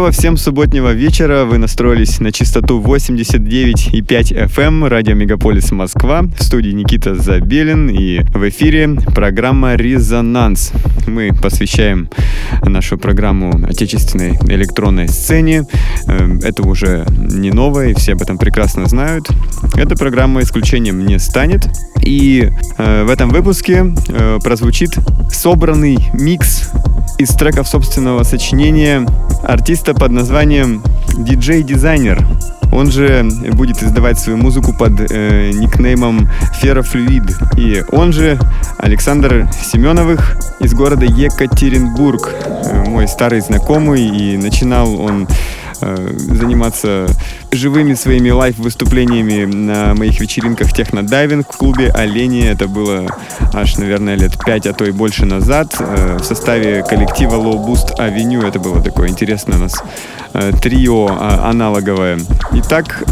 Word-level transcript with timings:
Доброго 0.00 0.18
всем 0.18 0.38
субботнего 0.38 0.92
вечера. 0.94 1.44
Вы 1.44 1.58
настроились 1.58 2.20
на 2.20 2.32
частоту 2.32 2.80
89,5 2.80 4.46
FM 4.46 4.62
эм, 4.62 4.84
радио 4.86 5.12
Мегаполис 5.12 5.72
Москва. 5.72 6.22
В 6.22 6.42
студии 6.42 6.70
Никита 6.70 7.14
Забелин 7.14 7.90
и 7.90 8.20
в 8.32 8.48
эфире 8.48 8.88
программа 9.14 9.74
«Резонанс». 9.74 10.72
Мы 11.06 11.32
посвящаем 11.34 12.08
нашу 12.62 12.98
программу 12.98 13.52
отечественной 13.66 14.38
электронной 14.48 15.08
сцене. 15.08 15.64
Эм, 16.06 16.38
это 16.38 16.62
уже 16.62 17.06
не 17.18 17.50
новое, 17.50 17.88
и 17.88 17.94
все 17.94 18.12
об 18.12 18.22
этом 18.22 18.38
прекрасно 18.38 18.86
знают. 18.86 19.28
Эта 19.74 19.96
программа 19.96 20.42
исключением 20.42 21.04
не 21.06 21.18
станет. 21.18 21.68
И 22.02 22.50
э, 22.78 23.04
в 23.04 23.10
этом 23.10 23.30
выпуске 23.30 23.94
э, 24.08 24.38
прозвучит 24.42 24.90
собранный 25.32 25.98
микс 26.14 26.70
из 27.18 27.30
треков 27.30 27.68
собственного 27.68 28.22
сочинения 28.22 29.06
артиста 29.42 29.94
под 29.94 30.12
названием 30.12 30.82
DJ-дизайнер. 31.18 32.26
Он 32.72 32.90
же 32.90 33.28
будет 33.52 33.82
издавать 33.82 34.18
свою 34.18 34.38
музыку 34.38 34.72
под 34.72 35.10
э, 35.10 35.50
никнеймом 35.52 36.28
Феррофлюид. 36.60 37.36
И 37.56 37.82
он 37.92 38.12
же 38.12 38.38
Александр 38.78 39.48
Семеновых 39.52 40.36
из 40.60 40.74
города 40.74 41.04
Екатеринбург. 41.04 42.34
Э, 42.64 42.84
мой 42.88 43.08
старый 43.08 43.40
знакомый. 43.40 44.06
И 44.06 44.36
начинал 44.36 45.00
он 45.00 45.26
заниматься 45.80 47.06
живыми 47.52 47.94
своими 47.94 48.30
лайв-выступлениями 48.30 49.44
на 49.44 49.94
моих 49.94 50.20
вечеринках 50.20 50.72
технодайвинг 50.72 51.52
в 51.52 51.56
клубе 51.56 51.90
«Олени». 51.90 52.46
Это 52.46 52.68
было 52.68 53.06
аж, 53.52 53.76
наверное, 53.76 54.14
лет 54.14 54.32
пять, 54.44 54.66
а 54.66 54.72
то 54.72 54.84
и 54.84 54.90
больше 54.90 55.26
назад. 55.26 55.76
Э, 55.78 56.18
в 56.20 56.24
составе 56.24 56.82
коллектива 56.82 57.36
Low 57.36 57.64
Boost 57.64 57.96
Avenue. 57.98 58.46
Это 58.46 58.58
было 58.58 58.82
такое 58.82 59.08
интересное 59.08 59.56
у 59.56 59.60
нас 59.60 59.82
э, 60.32 60.52
трио 60.60 61.08
а, 61.10 61.50
аналоговое. 61.50 62.18
Итак, 62.52 63.02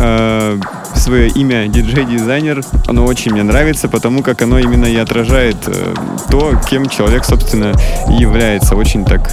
свое 0.94 1.28
имя 1.28 1.66
диджей-дизайнер, 1.68 2.62
оно 2.86 3.04
очень 3.04 3.32
мне 3.32 3.42
нравится, 3.42 3.88
потому 3.88 4.22
как 4.22 4.42
оно 4.42 4.58
именно 4.58 4.86
и 4.86 4.96
отражает 4.96 5.56
то, 6.30 6.60
кем 6.68 6.88
человек, 6.88 7.24
собственно, 7.24 7.72
является. 8.08 8.74
Очень 8.74 9.04
так 9.04 9.30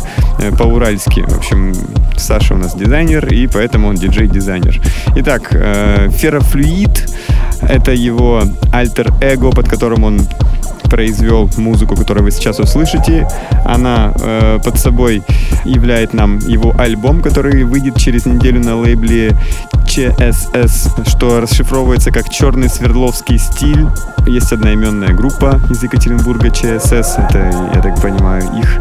по-уральски. 0.58 1.22
В 1.22 1.38
общем, 1.38 1.73
Саша 2.17 2.53
у 2.53 2.58
нас 2.58 2.75
дизайнер, 2.75 3.25
и 3.34 3.48
поэтому 3.48 3.88
он 3.88 3.95
диджей-дизайнер. 3.95 4.81
Итак, 5.16 5.50
э, 5.52 6.09
Феррофлюид— 6.12 7.09
это 7.62 7.92
его 7.92 8.44
альтер-эго, 8.72 9.52
под 9.52 9.67
которым 9.67 10.04
он 10.04 10.22
произвел 10.90 11.50
музыку, 11.58 11.95
которую 11.95 12.23
вы 12.26 12.32
сейчас 12.32 12.59
услышите. 12.59 13.28
Она 13.66 14.14
э, 14.22 14.59
под 14.64 14.80
собой 14.80 15.23
являет 15.66 16.14
нам 16.14 16.38
его 16.40 16.73
альбом, 16.78 17.22
который 17.22 17.64
выйдет 17.64 17.98
через 17.98 18.26
неделю 18.26 18.61
на 18.61 18.76
лейбле 18.77 19.36
CSS, 19.86 21.10
что 21.10 21.42
расшифровывается 21.42 22.11
как 22.11 22.30
«Черный 22.30 22.70
Свердловский 22.70 23.38
стиль». 23.38 23.88
Есть 24.28 24.52
одноименная 24.52 25.14
группа 25.14 25.60
из 25.70 25.83
Екатеринбурга 25.83 26.48
CSS, 26.48 27.28
это, 27.28 27.72
я 27.76 27.82
так 27.82 28.02
понимаю, 28.02 28.44
их 28.58 28.80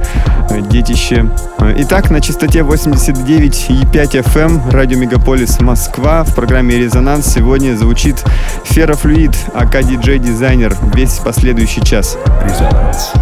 детище. 0.71 1.27
Итак, 1.78 2.10
на 2.10 2.21
частоте 2.21 2.60
89,5 2.60 4.22
FM 4.22 4.71
радио 4.71 4.99
Мегаполис 4.99 5.60
Москва 5.60 6.25
в 6.25 6.34
программе 6.34 6.77
«Резонанс» 6.78 7.27
сегодня 7.27 7.77
звучит 7.77 8.25
Феррофлюид, 8.65 9.37
АК 9.55 9.82
диджей 9.84 10.19
дизайнер, 10.19 10.77
весь 10.94 11.19
последующий 11.19 11.82
час. 11.82 12.19
Резонанс. 12.43 13.12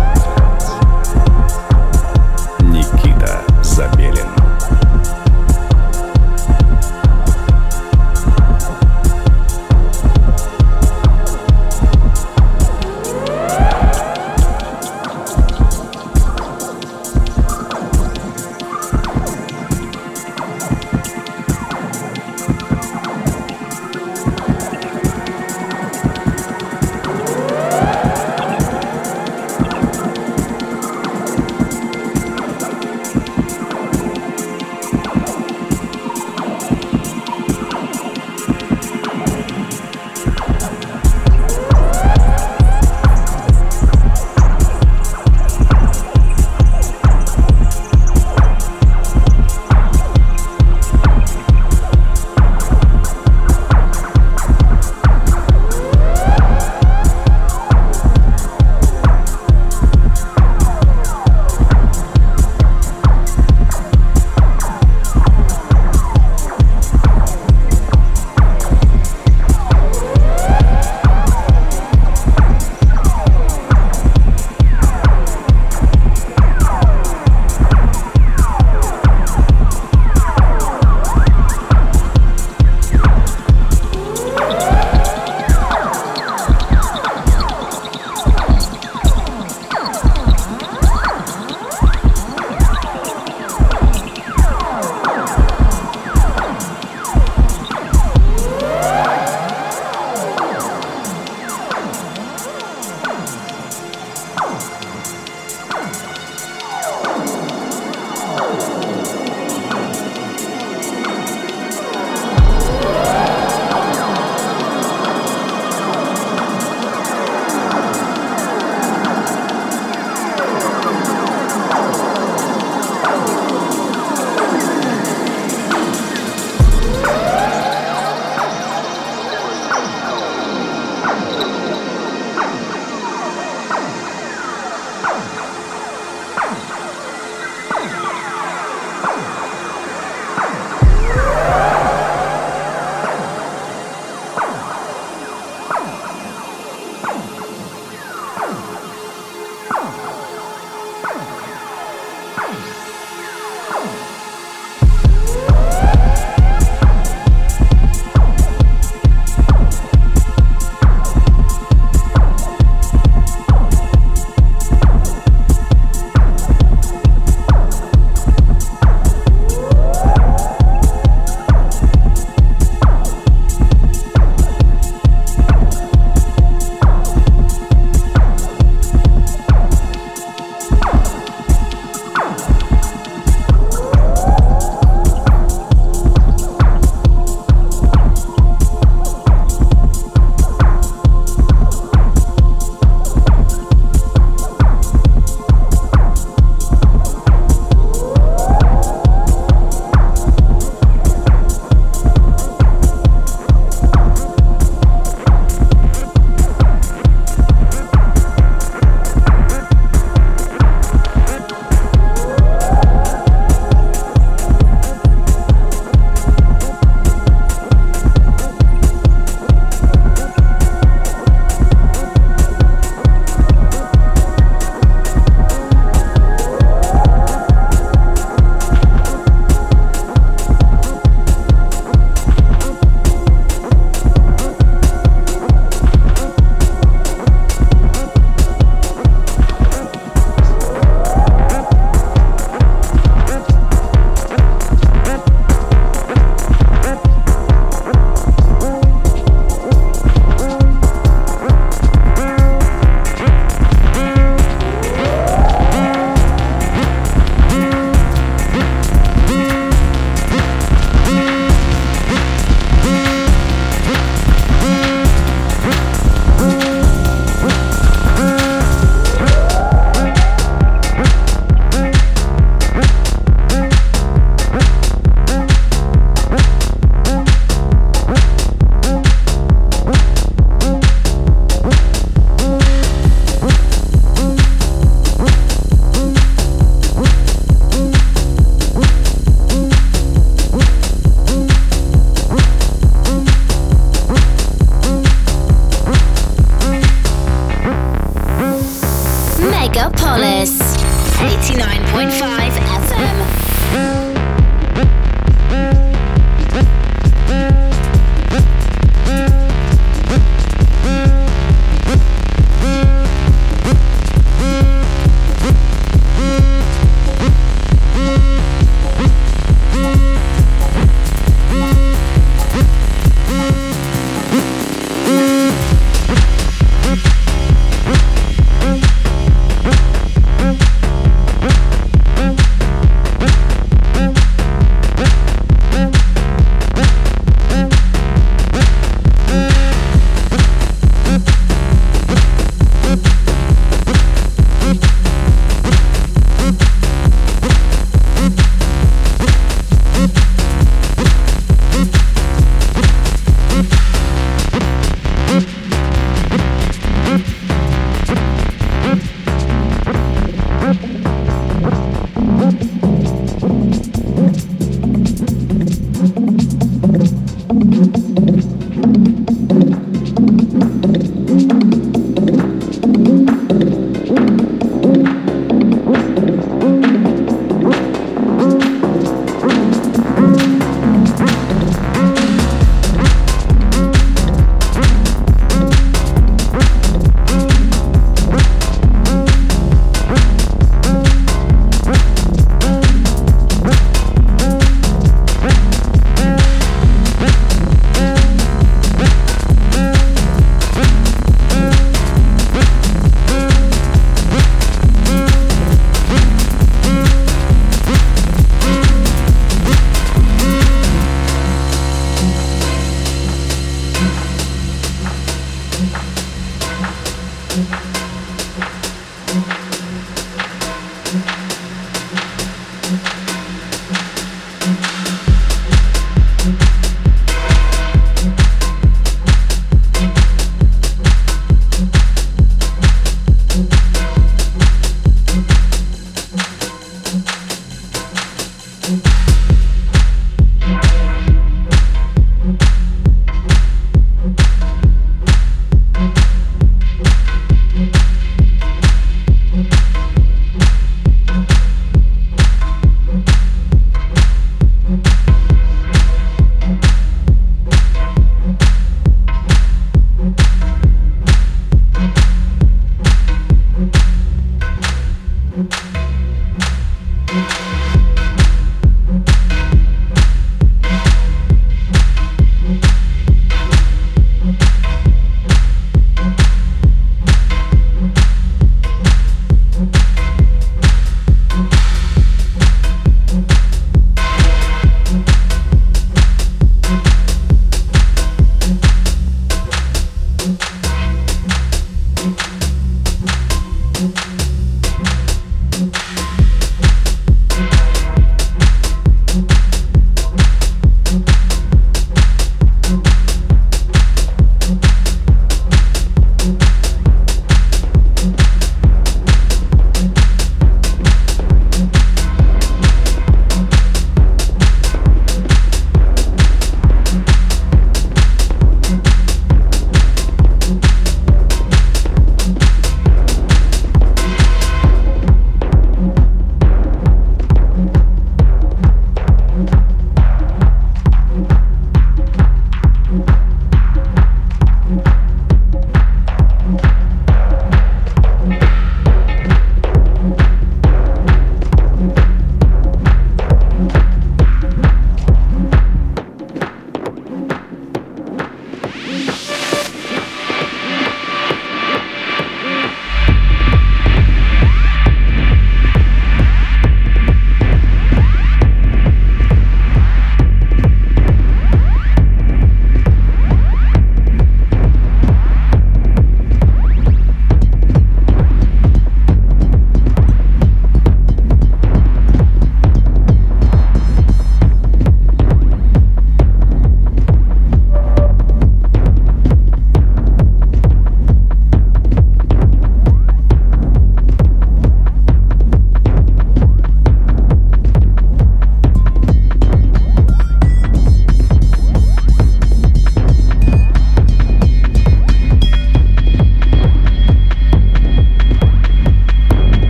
89.5 301.43 302.55
FM. 302.87 304.12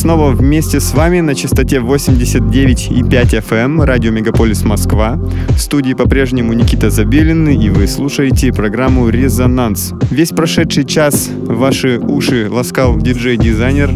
Снова 0.00 0.30
вместе 0.30 0.80
с 0.80 0.94
вами 0.94 1.20
на 1.20 1.34
частоте 1.34 1.76
89,5 1.76 3.38
FM, 3.38 3.54
эм, 3.56 3.82
радио 3.82 4.10
Мегаполис 4.10 4.64
Москва. 4.64 5.18
В 5.50 5.58
студии 5.58 5.92
по-прежнему 5.92 6.54
Никита 6.54 6.88
Забелин, 6.88 7.46
и 7.48 7.68
вы 7.68 7.86
слушаете 7.86 8.50
программу 8.50 9.10
«Резонанс». 9.10 9.92
Весь 10.10 10.30
прошедший 10.30 10.86
час 10.86 11.28
ваши 11.44 11.98
уши 11.98 12.48
ласкал 12.50 12.96
диджей-дизайнер, 12.96 13.90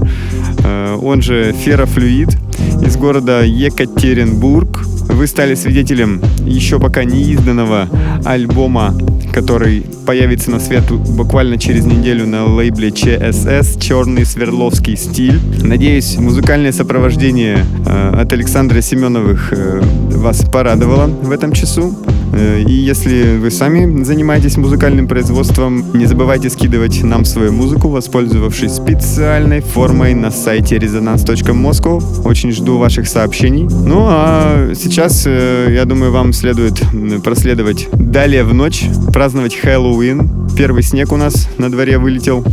э, 0.63 0.99
он 1.01 1.23
же 1.23 1.53
Ферофлюид 1.53 2.37
из 2.85 2.99
города 2.99 3.43
Екатеринбург. 3.43 4.83
Вы 5.09 5.27
стали 5.27 5.55
свидетелем 5.55 6.21
еще 6.45 6.79
пока 6.79 7.05
не 7.05 7.23
изданного 7.33 7.89
альбома 8.27 8.95
который 9.35 9.85
появится 10.07 10.53
на 10.53 10.61
свет 10.61 10.85
буквально 10.93 11.59
через 11.59 11.85
неделю 11.85 12.24
на 12.24 12.47
лейбле 12.47 12.91
CSS 12.91 13.80
«Черный 13.80 14.24
Сверловский 14.24 14.97
стиль». 14.97 15.41
Надеюсь, 15.61 16.16
музыкальное 16.16 16.70
сопровождение 16.70 17.64
э, 17.85 18.20
от 18.20 18.32
Александра 18.32 18.80
Семеновых 18.80 19.53
э, 19.53 19.80
вас 20.11 20.45
порадовало 20.49 21.07
в 21.09 21.32
этом 21.32 21.53
часу. 21.53 21.97
Э, 22.35 22.61
и 22.61 22.72
если 22.72 23.37
вы 23.39 23.51
сами 23.51 24.03
занимаетесь 24.03 24.57
музыкальным 24.57 25.07
производством, 25.07 25.97
не 25.97 26.07
забывайте 26.07 26.51
скидывать 26.51 27.03
нам 27.03 27.24
свою 27.24 27.53
музыку, 27.53 27.89
воспользовавшись 27.89 28.72
специальной 28.72 29.61
формой 29.61 30.14
на 30.14 30.30
сайте 30.30 30.76
resonance.moscow. 30.76 32.26
Очень 32.26 32.51
жду 32.53 32.78
ваших 32.78 33.07
сообщений. 33.07 33.64
Ну 33.64 34.07
а 34.09 34.72
сейчас, 34.74 35.24
э, 35.26 35.68
я 35.74 35.85
думаю, 35.85 36.12
вам 36.12 36.32
следует 36.32 36.82
проследовать 37.22 37.89
далее 37.93 38.45
в 38.45 38.53
ночь, 38.53 38.85
праздновать 39.12 39.55
Хэллоуин. 39.55 40.49
Первый 40.57 40.82
снег 40.82 41.12
у 41.12 41.16
нас 41.16 41.49
на 41.59 41.70
дворе 41.70 41.99
вылетел. 41.99 42.45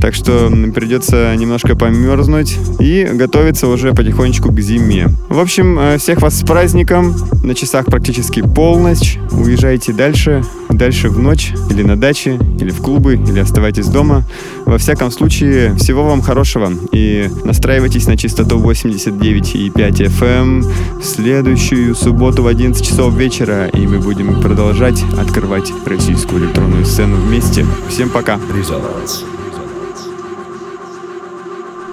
Так 0.00 0.14
что 0.14 0.50
придется 0.74 1.34
немножко 1.36 1.76
померзнуть 1.76 2.58
и 2.78 3.08
готовиться 3.12 3.68
уже 3.68 3.92
потихонечку 3.92 4.52
к 4.52 4.60
зиме. 4.60 5.08
В 5.28 5.38
общем, 5.38 5.78
э, 5.78 5.98
всех 5.98 6.20
вас 6.20 6.38
с 6.38 6.42
праздником. 6.42 7.14
На 7.42 7.54
часах 7.54 7.86
практически 7.86 8.42
полночь. 8.42 9.18
Уезжайте 9.30 9.92
дальше, 9.92 10.44
дальше 10.70 11.08
в 11.08 11.18
ночь, 11.18 11.52
или 11.70 11.82
на 11.82 11.96
даче, 11.96 12.38
или 12.58 12.70
в 12.70 12.80
клубы, 12.80 13.14
или 13.14 13.38
оставайтесь 13.38 13.86
дома. 13.86 14.24
Во 14.64 14.78
всяком 14.78 15.10
случае, 15.10 15.74
всего 15.76 16.04
вам 16.04 16.22
хорошего. 16.22 16.72
И 16.92 17.30
настраивайтесь 17.44 18.06
на 18.06 18.16
частоту 18.16 18.58
89,5 18.58 20.06
FM 20.06 20.26
эм 20.26 20.62
в 21.00 21.04
следующую 21.04 21.94
субботу 21.94 22.42
в 22.42 22.46
11 22.46 22.84
часов 22.84 23.14
вечера. 23.14 23.68
И 23.68 23.86
мы 23.86 23.98
будем 23.98 24.40
продолжать 24.40 25.02
открывать 25.18 25.72
российскую 25.86 26.44
электронную 26.44 26.84
сцену 26.84 27.16
вместе. 27.16 27.64
Всем 27.88 28.10
пока. 28.10 28.38
Резонанс. 28.54 29.24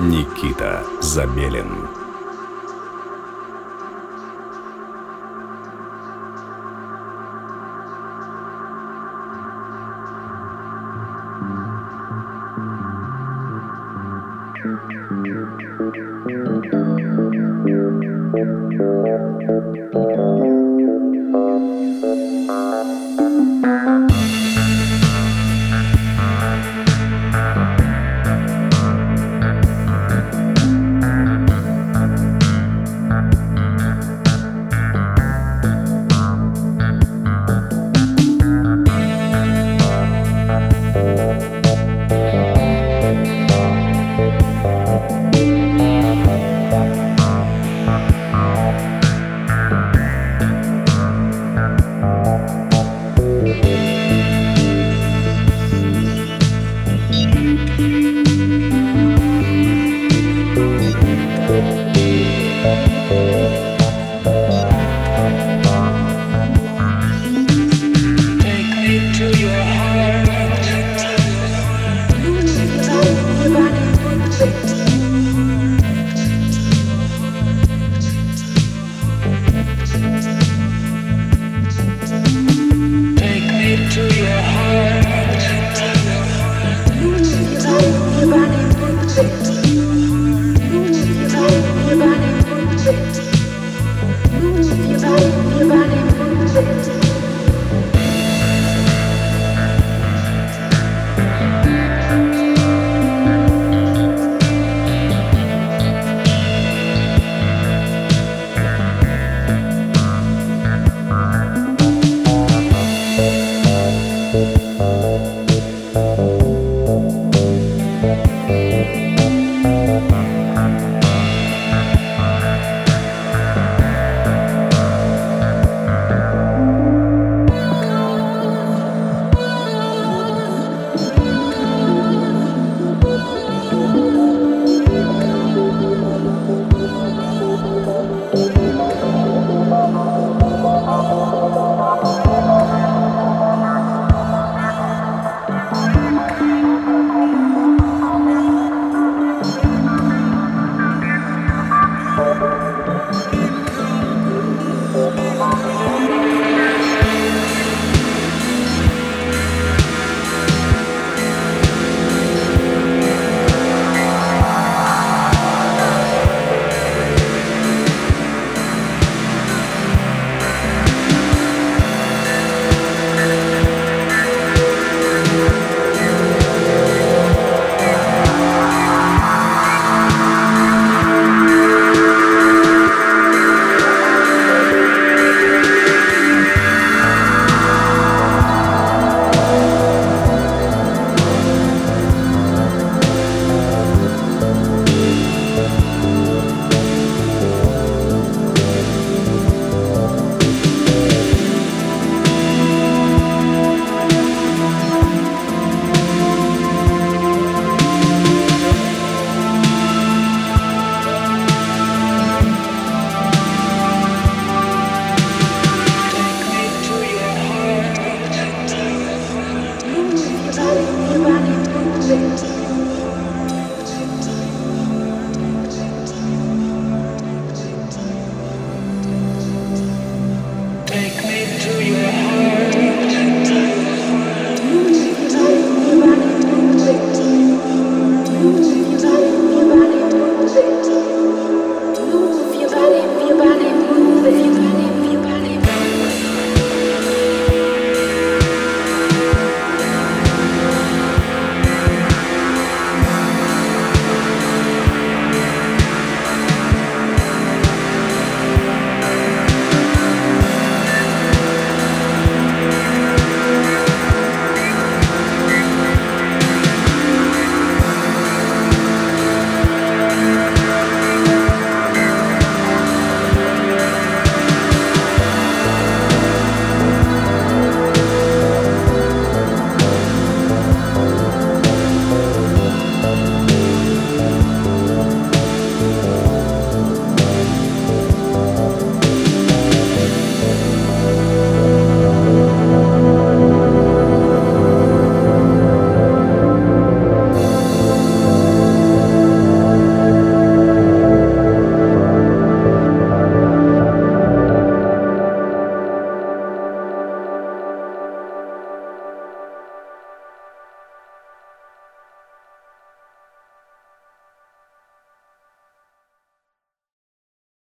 Никита 0.04 0.84
Забелин. 1.02 1.93